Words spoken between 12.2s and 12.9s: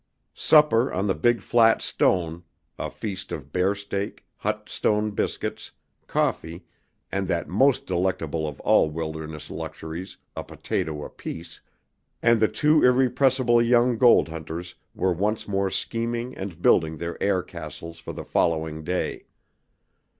the two